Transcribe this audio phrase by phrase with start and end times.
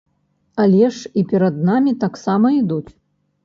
[0.63, 2.87] Але ж і перад намі таксама ідуць.